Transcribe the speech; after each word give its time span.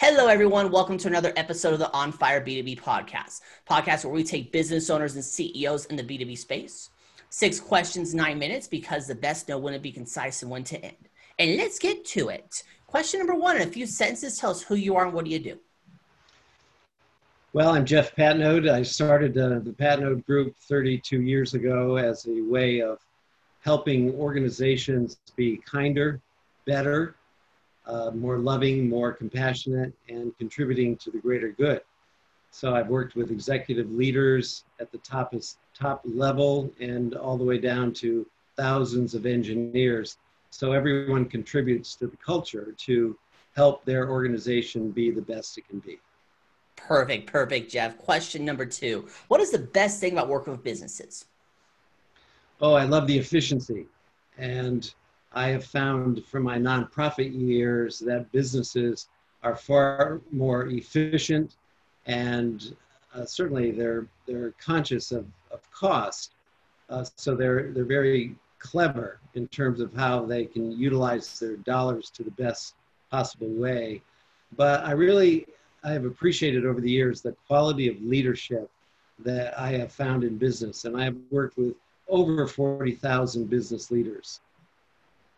Hello, 0.00 0.28
everyone. 0.28 0.70
Welcome 0.70 0.96
to 0.98 1.08
another 1.08 1.32
episode 1.34 1.72
of 1.72 1.80
the 1.80 1.92
On 1.92 2.12
Fire 2.12 2.40
B2B 2.40 2.80
podcast, 2.80 3.40
podcast 3.68 4.04
where 4.04 4.14
we 4.14 4.22
take 4.22 4.52
business 4.52 4.90
owners 4.90 5.16
and 5.16 5.24
CEOs 5.24 5.86
in 5.86 5.96
the 5.96 6.04
B2B 6.04 6.38
space. 6.38 6.90
Six 7.30 7.58
questions, 7.58 8.14
nine 8.14 8.38
minutes, 8.38 8.68
because 8.68 9.08
the 9.08 9.16
best 9.16 9.48
know 9.48 9.58
when 9.58 9.72
to 9.72 9.80
be 9.80 9.90
concise 9.90 10.42
and 10.42 10.52
when 10.52 10.62
to 10.62 10.80
end. 10.84 11.08
And 11.40 11.56
let's 11.56 11.80
get 11.80 12.04
to 12.04 12.28
it. 12.28 12.62
Question 12.86 13.18
number 13.18 13.34
one 13.34 13.56
in 13.56 13.62
a 13.62 13.72
few 13.72 13.86
sentences, 13.86 14.38
tell 14.38 14.52
us 14.52 14.62
who 14.62 14.76
you 14.76 14.94
are 14.94 15.06
and 15.06 15.12
what 15.12 15.24
do 15.24 15.32
you 15.32 15.40
do? 15.40 15.58
Well, 17.52 17.70
I'm 17.70 17.84
Jeff 17.84 18.14
Patnode. 18.14 18.70
I 18.70 18.84
started 18.84 19.36
uh, 19.36 19.58
the 19.58 19.74
Patnode 19.76 20.24
Group 20.26 20.54
32 20.68 21.22
years 21.22 21.54
ago 21.54 21.96
as 21.96 22.24
a 22.28 22.40
way 22.42 22.82
of 22.82 23.00
helping 23.62 24.14
organizations 24.14 25.16
be 25.34 25.56
kinder, 25.66 26.20
better, 26.66 27.16
uh, 27.88 28.10
more 28.12 28.38
loving, 28.38 28.88
more 28.88 29.12
compassionate, 29.12 29.92
and 30.08 30.36
contributing 30.38 30.96
to 30.98 31.10
the 31.10 31.18
greater 31.18 31.48
good. 31.50 31.80
So 32.50 32.74
I've 32.74 32.88
worked 32.88 33.14
with 33.14 33.30
executive 33.30 33.90
leaders 33.90 34.64
at 34.80 34.92
the 34.92 34.98
top, 34.98 35.34
top 35.74 36.02
level 36.04 36.72
and 36.80 37.14
all 37.14 37.36
the 37.36 37.44
way 37.44 37.58
down 37.58 37.92
to 37.94 38.26
thousands 38.56 39.14
of 39.14 39.26
engineers. 39.26 40.18
So 40.50 40.72
everyone 40.72 41.26
contributes 41.26 41.94
to 41.96 42.06
the 42.06 42.16
culture 42.16 42.74
to 42.78 43.16
help 43.54 43.84
their 43.84 44.10
organization 44.10 44.90
be 44.90 45.10
the 45.10 45.22
best 45.22 45.58
it 45.58 45.68
can 45.68 45.80
be. 45.80 45.98
Perfect, 46.76 47.30
perfect, 47.30 47.70
Jeff. 47.70 47.98
Question 47.98 48.44
number 48.44 48.64
two 48.64 49.08
What 49.28 49.40
is 49.40 49.50
the 49.50 49.58
best 49.58 50.00
thing 50.00 50.12
about 50.12 50.28
working 50.28 50.52
with 50.52 50.62
businesses? 50.62 51.26
Oh, 52.60 52.74
I 52.74 52.84
love 52.84 53.06
the 53.06 53.18
efficiency. 53.18 53.86
And 54.36 54.92
I 55.38 55.50
have 55.50 55.64
found 55.64 56.24
from 56.24 56.42
my 56.42 56.58
nonprofit 56.58 57.32
years 57.32 58.00
that 58.00 58.32
businesses 58.32 59.08
are 59.44 59.54
far 59.54 60.20
more 60.32 60.66
efficient 60.66 61.54
and 62.06 62.74
uh, 63.14 63.24
certainly 63.24 63.70
they're, 63.70 64.08
they're 64.26 64.50
conscious 64.60 65.12
of, 65.12 65.26
of 65.52 65.60
cost. 65.70 66.32
Uh, 66.90 67.04
so 67.14 67.36
they're, 67.36 67.70
they're 67.70 67.84
very 67.84 68.34
clever 68.58 69.20
in 69.34 69.46
terms 69.46 69.78
of 69.78 69.94
how 69.94 70.24
they 70.24 70.44
can 70.44 70.72
utilize 70.72 71.38
their 71.38 71.56
dollars 71.58 72.10
to 72.10 72.24
the 72.24 72.32
best 72.32 72.74
possible 73.08 73.46
way. 73.50 74.02
But 74.56 74.84
I 74.84 74.90
really, 74.90 75.46
I 75.84 75.92
have 75.92 76.04
appreciated 76.04 76.66
over 76.66 76.80
the 76.80 76.90
years 76.90 77.22
the 77.22 77.36
quality 77.46 77.86
of 77.86 78.02
leadership 78.02 78.68
that 79.20 79.56
I 79.56 79.70
have 79.74 79.92
found 79.92 80.24
in 80.24 80.36
business. 80.36 80.84
And 80.84 81.00
I 81.00 81.04
have 81.04 81.16
worked 81.30 81.56
with 81.56 81.74
over 82.08 82.48
40,000 82.48 83.48
business 83.48 83.92
leaders. 83.92 84.40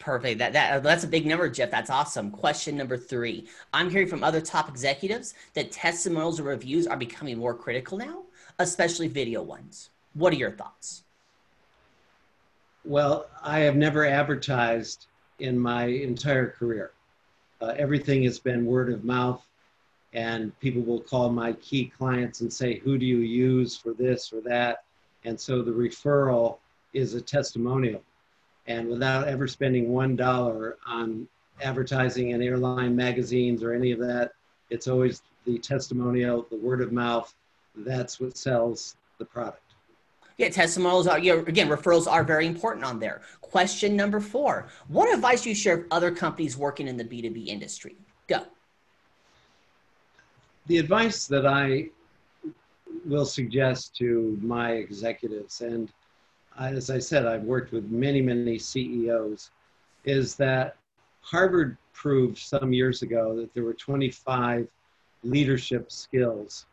Perfect. 0.01 0.39
That, 0.39 0.55
that 0.55 0.83
that's 0.83 1.05
a 1.05 1.06
big 1.06 1.27
number, 1.27 1.48
Jeff. 1.51 1.70
That's 1.70 1.91
awesome. 1.91 2.31
Question 2.31 2.75
number 2.75 2.97
three. 2.97 3.47
I'm 3.75 3.91
hearing 3.91 4.09
from 4.09 4.25
other 4.25 4.41
top 4.41 4.69
executives 4.70 5.34
that 5.53 5.70
testimonials 5.70 6.39
and 6.39 6.48
reviews 6.48 6.87
are 6.87 6.97
becoming 6.97 7.37
more 7.39 7.55
critical 7.55 7.98
now, 7.98 8.23
especially 8.59 9.09
video 9.09 9.42
ones. 9.42 9.91
What 10.15 10.33
are 10.33 10.37
your 10.37 10.53
thoughts? 10.53 11.05
Well, 12.87 13.27
I 13.42 13.59
have 13.61 13.77
never 13.77 14.07
advertised 14.07 15.07
in 15.39 15.59
my 15.59 15.84
entire 15.84 16.48
career. 16.48 16.92
Uh, 17.61 17.75
everything 17.77 18.23
has 18.23 18.39
been 18.39 18.64
word 18.64 18.91
of 18.91 19.05
mouth, 19.05 19.45
and 20.14 20.59
people 20.61 20.81
will 20.81 21.03
call 21.03 21.29
my 21.29 21.53
key 21.55 21.92
clients 21.95 22.41
and 22.41 22.51
say, 22.51 22.79
Who 22.79 22.97
do 22.97 23.05
you 23.05 23.19
use 23.19 23.77
for 23.77 23.92
this 23.92 24.33
or 24.33 24.41
that? 24.42 24.85
And 25.25 25.39
so 25.39 25.61
the 25.61 25.73
referral 25.73 26.57
is 26.95 27.12
a 27.12 27.20
testimonial 27.20 28.03
and 28.66 28.89
without 28.89 29.28
ever 29.28 29.47
spending 29.47 29.91
one 29.91 30.16
dollar 30.16 30.78
on 30.86 31.27
advertising 31.62 32.30
in 32.30 32.42
airline 32.42 32.94
magazines 32.94 33.62
or 33.62 33.72
any 33.72 33.92
of 33.92 33.98
that, 34.00 34.33
it's 34.70 34.89
always 34.89 35.22
the 35.44 35.58
testimonial, 35.58 36.47
the 36.50 36.56
word 36.56 36.80
of 36.80 36.92
mouth. 36.92 37.34
That's 37.77 38.20
what 38.20 38.36
sells 38.36 38.97
the 39.19 39.25
product. 39.25 39.62
Yeah, 40.36 40.48
testimonials 40.48 41.07
are, 41.07 41.18
you 41.18 41.36
know, 41.36 41.42
again, 41.45 41.68
referrals 41.68 42.11
are 42.11 42.24
very 42.24 42.46
important 42.46 42.85
on 42.85 42.98
there. 42.98 43.20
Question 43.42 43.95
number 43.95 44.20
four 44.20 44.68
What 44.89 45.12
advice 45.12 45.42
do 45.42 45.51
you 45.51 45.55
share 45.55 45.79
with 45.79 45.86
other 45.90 46.11
companies 46.11 46.56
working 46.56 46.89
in 46.89 46.96
the 46.96 47.05
B2B 47.05 47.48
industry? 47.48 47.96
Go. 48.27 48.45
The 50.67 50.79
advice 50.79 51.27
that 51.27 51.46
I 51.46 51.90
will 53.05 53.27
suggest 53.27 53.95
to 53.96 54.39
my 54.40 54.73
executives, 54.73 55.61
and 55.61 55.90
as 56.58 56.90
I 56.90 56.98
said, 56.98 57.27
I've 57.27 57.44
worked 57.44 57.72
with 57.72 57.90
many, 57.90 58.20
many 58.20 58.58
CEOs, 58.58 59.50
is 60.05 60.34
that 60.36 60.77
Harvard 61.20 61.77
proved 61.92 62.38
some 62.38 62.72
years 62.72 63.02
ago 63.02 63.36
that 63.36 63.52
there 63.55 63.64
were 63.64 63.74
25 63.74 64.66
leadership 65.22 65.92
skills 65.92 66.66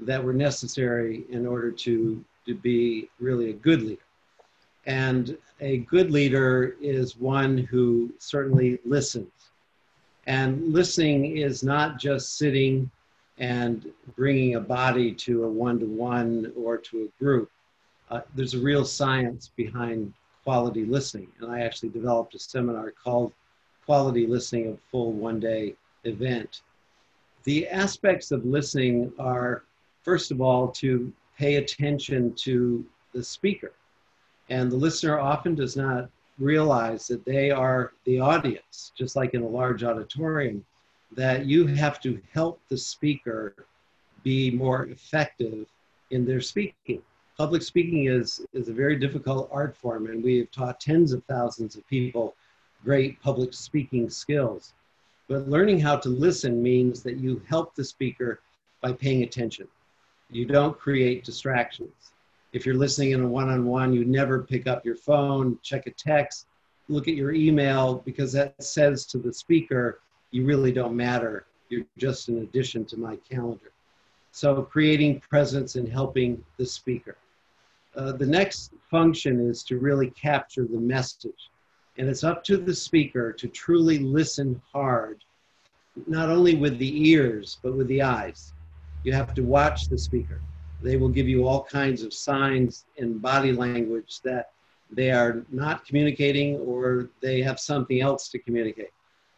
that 0.00 0.22
were 0.22 0.32
necessary 0.32 1.24
in 1.30 1.46
order 1.46 1.70
to, 1.72 2.24
to 2.46 2.54
be 2.54 3.08
really 3.18 3.50
a 3.50 3.54
good 3.54 3.82
leader. 3.82 4.02
And 4.86 5.36
a 5.60 5.78
good 5.78 6.10
leader 6.10 6.76
is 6.80 7.16
one 7.16 7.58
who 7.58 8.12
certainly 8.18 8.78
listens. 8.84 9.30
And 10.26 10.72
listening 10.72 11.36
is 11.36 11.62
not 11.62 11.98
just 11.98 12.38
sitting 12.38 12.90
and 13.38 13.90
bringing 14.16 14.54
a 14.54 14.60
body 14.60 15.12
to 15.12 15.44
a 15.44 15.48
one 15.48 15.78
to 15.80 15.86
one 15.86 16.52
or 16.56 16.76
to 16.78 17.04
a 17.04 17.22
group 17.22 17.50
uh, 18.10 18.20
there's 18.34 18.54
a 18.54 18.60
real 18.60 18.84
science 18.84 19.50
behind 19.56 20.12
quality 20.44 20.84
listening. 20.84 21.28
And 21.40 21.50
I 21.50 21.60
actually 21.60 21.90
developed 21.90 22.34
a 22.34 22.38
seminar 22.38 22.92
called 22.92 23.32
Quality 23.84 24.26
Listening, 24.26 24.72
a 24.72 24.90
full 24.90 25.12
one 25.12 25.40
day 25.40 25.74
event. 26.04 26.62
The 27.44 27.68
aspects 27.68 28.30
of 28.30 28.44
listening 28.44 29.12
are, 29.18 29.64
first 30.02 30.30
of 30.30 30.40
all, 30.40 30.68
to 30.72 31.12
pay 31.38 31.56
attention 31.56 32.34
to 32.34 32.84
the 33.12 33.22
speaker. 33.22 33.72
And 34.50 34.70
the 34.72 34.76
listener 34.76 35.18
often 35.18 35.54
does 35.54 35.76
not 35.76 36.08
realize 36.38 37.06
that 37.08 37.24
they 37.24 37.50
are 37.50 37.92
the 38.04 38.20
audience, 38.20 38.92
just 38.96 39.16
like 39.16 39.34
in 39.34 39.42
a 39.42 39.48
large 39.48 39.84
auditorium, 39.84 40.64
that 41.12 41.46
you 41.46 41.66
have 41.66 42.00
to 42.00 42.20
help 42.32 42.60
the 42.68 42.76
speaker 42.76 43.54
be 44.22 44.50
more 44.50 44.86
effective 44.86 45.66
in 46.10 46.24
their 46.24 46.40
speaking 46.40 47.02
public 47.38 47.62
speaking 47.62 48.06
is, 48.06 48.44
is 48.52 48.68
a 48.68 48.72
very 48.72 48.96
difficult 48.96 49.48
art 49.52 49.76
form, 49.76 50.06
and 50.06 50.24
we've 50.24 50.50
taught 50.50 50.80
tens 50.80 51.12
of 51.12 51.22
thousands 51.24 51.76
of 51.76 51.86
people 51.86 52.34
great 52.84 53.22
public 53.22 53.54
speaking 53.54 54.10
skills. 54.10 54.72
But 55.28 55.48
learning 55.48 55.78
how 55.78 55.98
to 55.98 56.08
listen 56.08 56.60
means 56.60 57.00
that 57.04 57.18
you 57.18 57.40
help 57.48 57.76
the 57.76 57.84
speaker 57.84 58.40
by 58.80 58.92
paying 58.92 59.22
attention. 59.22 59.68
You 60.30 60.46
don't 60.46 60.76
create 60.76 61.24
distractions. 61.24 62.10
If 62.52 62.66
you're 62.66 62.74
listening 62.74 63.12
in 63.12 63.20
a 63.20 63.28
one 63.28 63.48
on 63.50 63.66
one, 63.66 63.92
you 63.92 64.04
never 64.04 64.42
pick 64.42 64.66
up 64.66 64.84
your 64.84 64.96
phone, 64.96 65.60
check 65.62 65.86
a 65.86 65.92
text, 65.92 66.46
look 66.88 67.06
at 67.06 67.14
your 67.14 67.32
email, 67.32 68.02
because 68.04 68.32
that 68.32 68.60
says 68.60 69.06
to 69.06 69.18
the 69.18 69.32
speaker, 69.32 70.00
you 70.32 70.44
really 70.44 70.72
don't 70.72 70.96
matter. 70.96 71.46
You're 71.68 71.86
just 71.98 72.28
an 72.28 72.38
addition 72.38 72.84
to 72.86 72.96
my 72.96 73.14
calendar. 73.30 73.70
So, 74.32 74.62
creating 74.62 75.20
presence 75.20 75.76
and 75.76 75.88
helping 75.88 76.44
the 76.56 76.66
speaker. 76.66 77.16
Uh, 77.98 78.12
the 78.12 78.26
next 78.26 78.72
function 78.88 79.50
is 79.50 79.64
to 79.64 79.78
really 79.78 80.10
capture 80.10 80.64
the 80.64 80.78
message. 80.78 81.50
And 81.96 82.08
it's 82.08 82.22
up 82.22 82.44
to 82.44 82.56
the 82.56 82.74
speaker 82.74 83.32
to 83.32 83.48
truly 83.48 83.98
listen 83.98 84.62
hard, 84.72 85.24
not 86.06 86.30
only 86.30 86.54
with 86.54 86.78
the 86.78 87.08
ears, 87.10 87.58
but 87.60 87.76
with 87.76 87.88
the 87.88 88.02
eyes. 88.02 88.52
You 89.02 89.12
have 89.14 89.34
to 89.34 89.42
watch 89.42 89.88
the 89.88 89.98
speaker. 89.98 90.40
They 90.80 90.96
will 90.96 91.08
give 91.08 91.28
you 91.28 91.48
all 91.48 91.64
kinds 91.64 92.04
of 92.04 92.14
signs 92.14 92.84
and 92.98 93.20
body 93.20 93.50
language 93.50 94.20
that 94.22 94.52
they 94.92 95.10
are 95.10 95.44
not 95.50 95.84
communicating 95.84 96.56
or 96.58 97.10
they 97.20 97.42
have 97.42 97.58
something 97.58 98.00
else 98.00 98.28
to 98.28 98.38
communicate. 98.38 98.92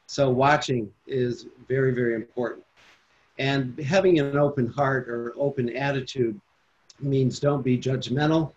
So, 0.06 0.28
watching 0.28 0.92
is 1.06 1.46
very, 1.66 1.94
very 1.94 2.14
important. 2.14 2.64
And 3.38 3.78
having 3.78 4.18
an 4.18 4.36
open 4.36 4.66
heart 4.66 5.08
or 5.08 5.32
open 5.38 5.74
attitude 5.74 6.38
means 7.02 7.40
don't 7.40 7.62
be 7.62 7.78
judgmental. 7.78 8.52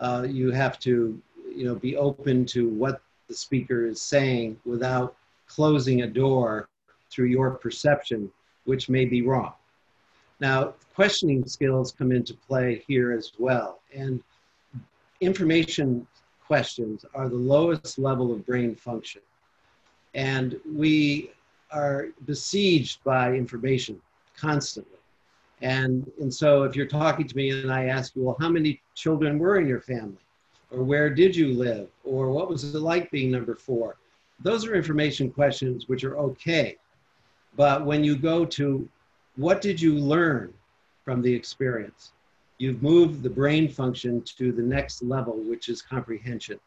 Uh, 0.00 0.26
you 0.28 0.50
have 0.50 0.78
to, 0.80 1.20
you 1.54 1.64
know, 1.64 1.74
be 1.74 1.96
open 1.96 2.44
to 2.46 2.68
what 2.68 3.00
the 3.28 3.34
speaker 3.34 3.86
is 3.86 4.00
saying 4.02 4.58
without 4.64 5.16
closing 5.46 6.02
a 6.02 6.06
door 6.06 6.68
through 7.10 7.26
your 7.26 7.52
perception, 7.52 8.30
which 8.64 8.88
may 8.88 9.04
be 9.04 9.22
wrong. 9.22 9.52
Now, 10.40 10.74
questioning 10.94 11.46
skills 11.46 11.92
come 11.92 12.12
into 12.12 12.34
play 12.34 12.82
here 12.86 13.12
as 13.12 13.32
well. 13.38 13.80
And 13.94 14.22
information 15.20 16.06
questions 16.46 17.04
are 17.14 17.28
the 17.28 17.36
lowest 17.36 17.98
level 17.98 18.32
of 18.32 18.44
brain 18.44 18.74
function. 18.74 19.22
And 20.14 20.60
we 20.70 21.30
are 21.70 22.08
besieged 22.26 23.02
by 23.04 23.32
information 23.32 24.00
constantly. 24.36 24.93
And, 25.62 26.10
and 26.20 26.32
so 26.32 26.64
if 26.64 26.76
you're 26.76 26.86
talking 26.86 27.26
to 27.26 27.36
me 27.36 27.50
and 27.50 27.72
I 27.72 27.86
ask 27.86 28.14
you, 28.14 28.22
well, 28.22 28.36
how 28.40 28.48
many 28.48 28.80
children 28.94 29.38
were 29.38 29.58
in 29.58 29.66
your 29.66 29.80
family? 29.80 30.18
Or 30.70 30.82
where 30.82 31.10
did 31.10 31.34
you 31.34 31.54
live? 31.54 31.88
Or 32.04 32.30
what 32.30 32.48
was 32.48 32.74
it 32.74 32.80
like 32.80 33.10
being 33.10 33.30
number 33.30 33.54
four? 33.54 33.96
Those 34.40 34.66
are 34.66 34.74
information 34.74 35.30
questions 35.30 35.88
which 35.88 36.04
are 36.04 36.18
okay. 36.18 36.76
But 37.56 37.86
when 37.86 38.02
you 38.02 38.16
go 38.16 38.44
to 38.44 38.88
what 39.36 39.60
did 39.60 39.80
you 39.80 39.94
learn 39.94 40.52
from 41.04 41.22
the 41.22 41.32
experience? 41.32 42.12
You've 42.58 42.82
moved 42.82 43.22
the 43.22 43.30
brain 43.30 43.68
function 43.68 44.22
to 44.36 44.52
the 44.52 44.62
next 44.62 45.02
level, 45.02 45.34
which 45.34 45.68
is 45.68 45.82
comprehension. 45.82 46.58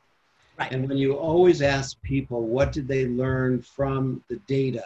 Right. 0.60 0.72
And 0.72 0.88
when 0.88 0.98
you 0.98 1.14
always 1.14 1.62
ask 1.62 2.02
people, 2.02 2.42
what 2.42 2.72
did 2.72 2.88
they 2.88 3.08
learn 3.08 3.62
from 3.62 4.24
the 4.28 4.38
data? 4.48 4.84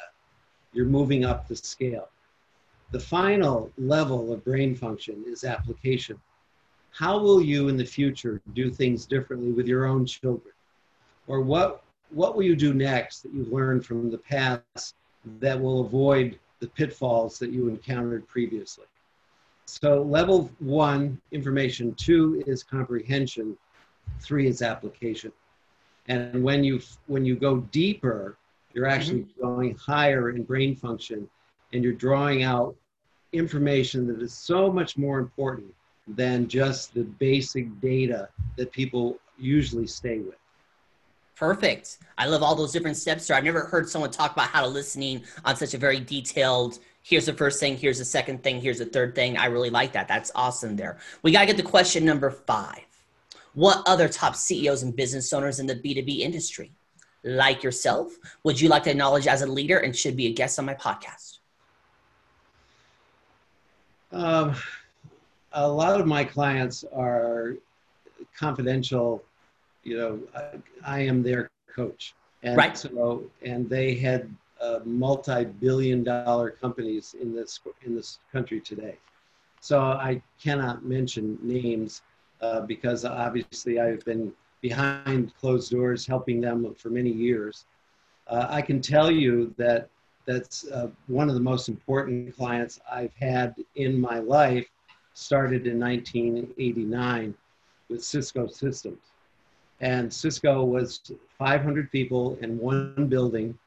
You're 0.74 0.86
moving 0.86 1.26
up 1.26 1.48
the 1.48 1.56
scale. 1.56 2.10
The 2.92 3.00
final 3.00 3.72
level 3.78 4.34
of 4.34 4.44
brain 4.44 4.76
function 4.76 5.24
is 5.26 5.46
application. 5.46 6.20
How 6.92 7.18
will 7.18 7.42
you 7.42 7.70
in 7.70 7.78
the 7.78 7.86
future 7.86 8.42
do 8.54 8.70
things 8.70 9.06
differently 9.06 9.52
with 9.54 9.66
your 9.66 9.86
own 9.86 10.06
children? 10.06 10.54
Or 11.28 11.40
what, 11.40 11.84
what 12.10 12.36
will 12.36 12.44
you 12.44 12.56
do 12.56 12.74
next 12.74 13.22
that 13.22 13.34
you've 13.34 13.52
learned 13.52 13.86
from 13.86 14.12
the 14.12 14.18
past 14.18 14.96
that 15.40 15.60
will 15.60 15.86
avoid 15.86 16.38
the 16.60 16.68
pitfalls 16.68 17.40
that 17.40 17.52
you 17.52 17.70
encountered 17.70 18.28
previously? 18.28 18.86
So 19.68 20.02
level 20.02 20.52
one, 20.60 21.22
information, 21.32 21.94
two 21.94 22.44
is 22.46 22.62
comprehension, 22.62 23.58
three 24.20 24.48
is 24.48 24.62
application. 24.62 25.32
And 26.10 26.44
when 26.44 26.62
you 26.66 26.82
when 27.08 27.24
you 27.24 27.38
go 27.38 27.58
deeper, 27.72 28.38
you're 28.74 28.88
actually 28.88 29.22
mm-hmm. 29.22 29.42
going 29.42 29.76
higher 29.76 30.32
in 30.32 30.44
brain 30.44 30.76
function 30.76 31.30
and 31.72 31.84
you're 31.84 31.94
drawing 31.94 32.44
out 32.44 32.76
information 33.34 34.08
that 34.08 34.22
is 34.22 34.34
so 34.34 34.72
much 34.72 34.98
more 34.98 35.20
important 35.20 35.74
than 36.08 36.48
just 36.48 36.94
the 36.94 37.04
basic 37.04 37.80
data 37.80 38.30
that 38.58 38.72
people 38.72 39.18
usually 39.38 39.88
stay 39.88 40.20
with. 40.20 40.36
Perfect. 41.36 41.98
I 42.18 42.28
love 42.28 42.44
all 42.44 42.56
those 42.56 42.72
different 42.72 42.98
steps 42.98 43.28
there. 43.28 43.38
I've 43.38 43.44
never 43.44 43.62
heard 43.62 43.90
someone 43.90 44.12
talk 44.12 44.34
about 44.34 44.48
how 44.48 44.62
to 44.62 44.68
listening 44.68 45.24
on 45.44 45.56
such 45.56 45.74
a 45.74 45.78
very 45.78 46.00
detailed 46.00 46.80
here's 47.04 47.26
the 47.26 47.34
first 47.34 47.60
thing, 47.60 47.78
here's 47.78 47.98
the 47.98 48.06
second 48.06 48.44
thing, 48.44 48.62
here's 48.62 48.80
the 48.80 48.86
third 48.86 49.16
thing. 49.16 49.38
I 49.38 49.46
really 49.46 49.70
like 49.70 49.94
that. 49.94 50.08
That's 50.08 50.32
awesome 50.36 50.76
there. 50.76 50.98
We 51.24 51.32
got 51.32 51.42
to 51.42 51.46
get 51.48 51.58
to 51.58 51.64
question 51.64 52.06
number 52.06 52.30
five. 52.30 52.86
What 53.54 53.84
other 53.86 54.08
top 54.08 54.36
CEOs 54.36 54.84
and 54.84 54.96
business 54.96 55.34
owners 55.34 55.60
in 55.60 55.68
the 55.68 55.76
B2B 55.76 56.20
industry, 56.20 56.72
like 57.24 57.64
yourself, 57.64 58.14
would 58.44 58.60
you 58.60 58.70
like 58.70 58.84
to 58.84 58.92
acknowledge 58.92 59.28
as 59.28 59.42
a 59.42 59.48
leader 59.48 59.80
and 59.80 59.96
should 59.96 60.16
be 60.16 60.28
a 60.28 60.34
guest 60.34 60.58
on 60.58 60.66
my 60.66 60.74
podcast? 60.74 61.31
Um, 64.12 64.56
a 65.54 65.68
lot 65.68 66.00
of 66.00 66.08
my 66.08 66.24
clients 66.24 66.84
are 66.94 67.56
confidential. 68.38 69.24
You 69.84 69.98
know, 69.98 70.20
I, 70.36 70.98
I 70.98 71.00
am 71.02 71.24
their 71.24 71.50
coach, 71.74 72.14
and 72.44 72.58
right. 72.58 72.78
so 72.78 73.24
and 73.44 73.70
they 73.70 73.96
had 73.96 74.34
uh, 74.62 74.80
multi-billion-dollar 74.86 76.52
companies 76.52 77.16
in 77.20 77.34
this 77.34 77.60
in 77.86 77.96
this 77.96 78.20
country 78.32 78.60
today. 78.60 78.96
So 79.60 79.80
I 79.82 80.22
cannot 80.42 80.84
mention 80.84 81.38
names 81.42 82.02
uh, 82.42 82.62
because 82.62 83.06
obviously 83.06 83.80
I've 83.80 84.04
been 84.06 84.34
behind 84.62 85.34
closed 85.40 85.72
doors 85.72 86.06
helping 86.06 86.42
them 86.42 86.74
for 86.76 86.90
many 86.90 87.12
years. 87.12 87.66
Uh, 88.28 88.48
I 88.50 88.62
can 88.62 88.82
tell 88.82 89.10
you 89.12 89.54
that 89.58 89.90
that's 90.26 90.68
uh, 90.68 90.90
one 91.08 91.30
of 91.30 91.36
the 91.36 91.42
most 91.42 91.70
important 91.70 92.36
clients 92.36 92.80
I've 92.92 93.14
had 93.14 93.56
in 93.76 94.00
my 94.00 94.20
life. 94.20 94.68
Started 95.14 95.68
in 95.68 95.78
1989 95.78 97.36
with 97.90 98.02
Cisco 98.02 98.48
Systems. 98.48 99.00
And 99.82 100.12
Cisco 100.12 100.64
was 100.64 101.12
500 101.38 101.92
people 101.92 102.38
in 102.42 102.58
one 102.58 103.08
building 103.10 103.58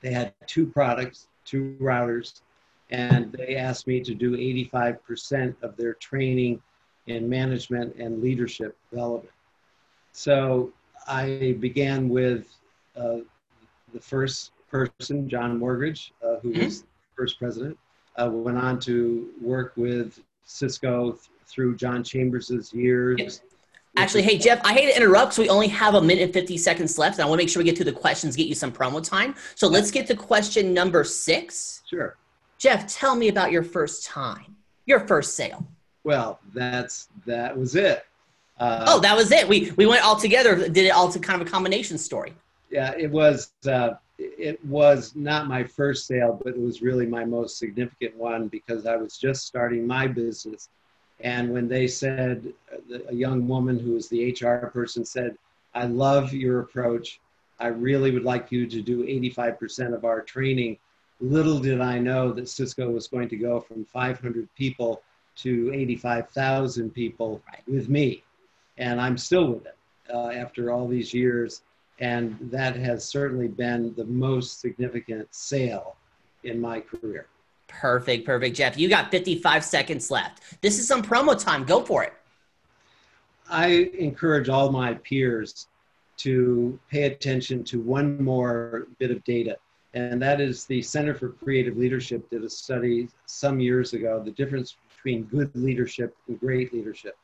they 0.00 0.12
had 0.12 0.32
two 0.46 0.66
products, 0.66 1.28
two 1.44 1.76
routers, 1.80 2.40
and 2.90 3.32
they 3.32 3.56
asked 3.56 3.86
me 3.86 4.00
to 4.00 4.14
do 4.14 4.36
85% 4.36 5.54
of 5.62 5.76
their 5.76 5.94
training 5.94 6.62
in 7.06 7.28
management 7.28 7.96
and 7.96 8.22
leadership 8.22 8.76
development. 8.90 9.34
So 10.12 10.72
I 11.06 11.56
began 11.58 12.08
with 12.08 12.48
uh, 12.96 13.18
the 13.92 14.00
first 14.00 14.52
person, 14.70 15.28
John 15.28 15.58
Morgridge, 15.58 16.10
uh, 16.22 16.36
who 16.42 16.52
mm-hmm. 16.52 16.64
was 16.64 16.84
first 17.16 17.38
president. 17.38 17.76
Uh, 18.16 18.30
went 18.30 18.58
on 18.58 18.80
to 18.80 19.30
work 19.40 19.72
with 19.76 20.20
Cisco 20.44 21.12
th- 21.12 21.22
through 21.46 21.76
John 21.76 22.02
Chambers's 22.02 22.72
years. 22.72 23.42
Actually, 23.96 24.22
hey, 24.22 24.38
Jeff, 24.38 24.60
I 24.64 24.72
hate 24.72 24.90
to 24.90 24.96
interrupt 24.96 25.30
because 25.30 25.38
we 25.38 25.48
only 25.48 25.68
have 25.68 25.94
a 25.94 26.02
minute 26.02 26.22
and 26.22 26.32
50 26.32 26.56
seconds 26.58 26.98
left. 26.98 27.18
And 27.18 27.24
I 27.24 27.28
want 27.28 27.40
to 27.40 27.44
make 27.44 27.48
sure 27.48 27.60
we 27.60 27.64
get 27.64 27.76
to 27.76 27.84
the 27.84 27.92
questions, 27.92 28.36
get 28.36 28.46
you 28.46 28.54
some 28.54 28.72
promo 28.72 29.02
time. 29.02 29.34
So 29.54 29.66
let's 29.66 29.90
get 29.90 30.06
to 30.08 30.16
question 30.16 30.74
number 30.74 31.04
six. 31.04 31.82
Sure. 31.88 32.16
Jeff, 32.58 32.86
tell 32.92 33.14
me 33.14 33.28
about 33.28 33.52
your 33.52 33.62
first 33.62 34.04
time, 34.04 34.56
your 34.86 35.00
first 35.00 35.34
sale. 35.36 35.66
Well, 36.04 36.40
that's 36.52 37.08
that 37.26 37.56
was 37.56 37.76
it. 37.76 38.04
Uh, 38.58 38.84
oh, 38.88 39.00
that 39.00 39.16
was 39.16 39.30
it. 39.30 39.48
We 39.48 39.72
we 39.76 39.86
went 39.86 40.04
all 40.04 40.16
together, 40.16 40.56
did 40.68 40.86
it 40.86 40.90
all 40.90 41.08
to 41.10 41.18
kind 41.18 41.40
of 41.40 41.46
a 41.46 41.50
combination 41.50 41.98
story. 41.98 42.34
Yeah, 42.70 42.94
it 42.96 43.10
was. 43.10 43.52
Uh, 43.66 43.90
it 44.18 44.64
was 44.64 45.14
not 45.14 45.46
my 45.46 45.62
first 45.62 46.08
sale, 46.08 46.40
but 46.42 46.54
it 46.54 46.60
was 46.60 46.82
really 46.82 47.06
my 47.06 47.24
most 47.24 47.56
significant 47.56 48.16
one 48.16 48.48
because 48.48 48.84
I 48.84 48.96
was 48.96 49.16
just 49.16 49.46
starting 49.46 49.86
my 49.86 50.08
business 50.08 50.68
and 51.20 51.52
when 51.52 51.68
they 51.68 51.88
said, 51.88 52.52
a 53.08 53.14
young 53.14 53.48
woman 53.48 53.78
who 53.78 53.92
was 53.92 54.08
the 54.08 54.32
HR 54.32 54.68
person 54.68 55.04
said, 55.04 55.36
I 55.74 55.86
love 55.86 56.32
your 56.32 56.60
approach. 56.60 57.20
I 57.58 57.68
really 57.68 58.12
would 58.12 58.24
like 58.24 58.52
you 58.52 58.66
to 58.68 58.80
do 58.80 59.04
85% 59.04 59.94
of 59.94 60.04
our 60.04 60.22
training. 60.22 60.78
Little 61.20 61.58
did 61.58 61.80
I 61.80 61.98
know 61.98 62.32
that 62.32 62.48
Cisco 62.48 62.88
was 62.90 63.08
going 63.08 63.28
to 63.30 63.36
go 63.36 63.60
from 63.60 63.84
500 63.84 64.48
people 64.54 65.02
to 65.38 65.72
85,000 65.74 66.90
people 66.90 67.42
with 67.66 67.88
me. 67.88 68.22
And 68.76 69.00
I'm 69.00 69.18
still 69.18 69.54
with 69.54 69.66
it 69.66 69.76
uh, 70.12 70.28
after 70.28 70.70
all 70.70 70.86
these 70.86 71.12
years. 71.12 71.62
And 72.00 72.36
that 72.40 72.76
has 72.76 73.04
certainly 73.04 73.48
been 73.48 73.94
the 73.96 74.04
most 74.04 74.60
significant 74.60 75.26
sale 75.34 75.96
in 76.44 76.60
my 76.60 76.80
career. 76.80 77.26
Perfect, 77.66 78.24
perfect, 78.24 78.56
Jeff. 78.56 78.78
You 78.78 78.88
got 78.88 79.10
55 79.10 79.64
seconds 79.64 80.10
left. 80.10 80.60
This 80.62 80.78
is 80.78 80.86
some 80.86 81.02
promo 81.02 81.38
time. 81.38 81.64
Go 81.64 81.84
for 81.84 82.02
it. 82.04 82.14
I 83.50 83.90
encourage 83.98 84.48
all 84.48 84.70
my 84.70 84.94
peers 84.94 85.68
to 86.18 86.78
pay 86.90 87.04
attention 87.04 87.64
to 87.64 87.80
one 87.80 88.22
more 88.22 88.88
bit 88.98 89.10
of 89.10 89.22
data, 89.24 89.56
and 89.94 90.20
that 90.20 90.40
is 90.40 90.66
the 90.66 90.82
Center 90.82 91.14
for 91.14 91.30
Creative 91.30 91.76
Leadership 91.76 92.28
did 92.28 92.44
a 92.44 92.50
study 92.50 93.08
some 93.26 93.60
years 93.60 93.92
ago 93.92 94.20
the 94.22 94.32
difference 94.32 94.76
between 94.94 95.24
good 95.24 95.50
leadership 95.54 96.14
and 96.26 96.38
great 96.40 96.74
leadership. 96.74 97.16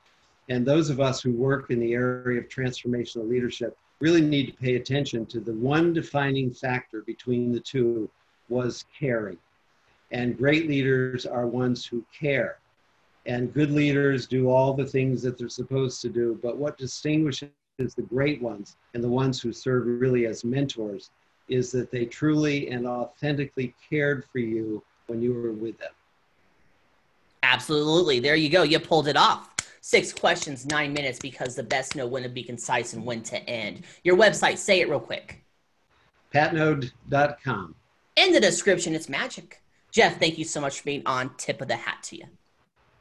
And 0.48 0.64
those 0.64 0.90
of 0.90 1.00
us 1.00 1.20
who 1.20 1.32
work 1.32 1.70
in 1.70 1.80
the 1.80 1.92
area 1.92 2.40
of 2.40 2.48
transformational 2.48 3.28
leadership 3.28 3.76
really 4.00 4.20
need 4.20 4.46
to 4.46 4.52
pay 4.52 4.76
attention 4.76 5.26
to 5.26 5.40
the 5.40 5.52
one 5.52 5.92
defining 5.92 6.52
factor 6.52 7.02
between 7.02 7.52
the 7.52 7.60
two 7.60 8.10
was 8.48 8.84
caring. 8.98 9.38
And 10.10 10.36
great 10.36 10.68
leaders 10.68 11.26
are 11.26 11.46
ones 11.46 11.86
who 11.86 12.04
care. 12.18 12.58
And 13.26 13.54
good 13.54 13.70
leaders 13.70 14.26
do 14.26 14.50
all 14.50 14.74
the 14.74 14.86
things 14.86 15.22
that 15.22 15.38
they're 15.38 15.48
supposed 15.48 16.02
to 16.02 16.08
do. 16.08 16.38
But 16.42 16.58
what 16.58 16.76
distinguishes 16.76 17.50
the 17.78 18.06
great 18.08 18.42
ones 18.42 18.76
and 18.92 19.02
the 19.02 19.08
ones 19.08 19.40
who 19.40 19.52
serve 19.52 19.86
really 19.86 20.26
as 20.26 20.44
mentors 20.44 21.10
is 21.48 21.72
that 21.72 21.90
they 21.90 22.04
truly 22.04 22.70
and 22.70 22.86
authentically 22.86 23.74
cared 23.88 24.24
for 24.30 24.38
you 24.38 24.82
when 25.06 25.20
you 25.20 25.34
were 25.34 25.52
with 25.52 25.78
them. 25.78 25.92
Absolutely. 27.42 28.20
There 28.20 28.36
you 28.36 28.48
go. 28.48 28.62
You 28.62 28.78
pulled 28.80 29.08
it 29.08 29.16
off. 29.16 29.53
Six 29.86 30.14
questions, 30.14 30.64
nine 30.64 30.94
minutes, 30.94 31.18
because 31.18 31.54
the 31.54 31.62
best 31.62 31.94
know 31.94 32.06
when 32.06 32.22
to 32.22 32.30
be 32.30 32.42
concise 32.42 32.94
and 32.94 33.04
when 33.04 33.22
to 33.24 33.38
end. 33.46 33.82
Your 34.02 34.16
website, 34.16 34.56
say 34.56 34.80
it 34.80 34.88
real 34.88 34.98
quick. 34.98 35.44
Patnode.com. 36.34 37.74
In 38.16 38.32
the 38.32 38.40
description, 38.40 38.94
it's 38.94 39.10
magic. 39.10 39.60
Jeff, 39.92 40.18
thank 40.18 40.38
you 40.38 40.44
so 40.46 40.58
much 40.58 40.78
for 40.78 40.84
being 40.84 41.02
on. 41.04 41.32
Tip 41.36 41.60
of 41.60 41.68
the 41.68 41.76
hat 41.76 42.02
to 42.04 42.16
you. 42.16 42.24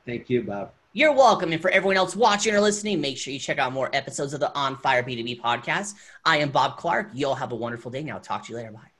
Thank 0.06 0.30
you, 0.30 0.44
Bob. 0.44 0.74
You're 0.92 1.14
welcome. 1.14 1.54
And 1.54 1.62
for 1.62 1.72
everyone 1.72 1.96
else 1.96 2.18
watching 2.18 2.54
or 2.54 2.60
listening, 2.60 3.00
make 3.00 3.18
sure 3.18 3.32
you 3.32 3.40
check 3.40 3.60
out 3.60 3.72
more 3.72 3.90
episodes 3.94 4.34
of 4.34 4.42
the 4.42 4.54
On 4.54 4.76
Fire 4.76 5.04
B2B 5.04 5.40
podcast. 5.40 5.94
I 6.26 6.40
am 6.40 6.52
Bob 6.52 6.76
Clark. 6.76 7.12
You'll 7.14 7.36
have 7.36 7.54
a 7.54 7.56
wonderful 7.56 7.92
day. 7.92 8.04
Now, 8.04 8.16
I'll 8.16 8.20
talk 8.20 8.46
to 8.48 8.52
you 8.52 8.58
later. 8.58 8.74
Bye. 8.74 8.93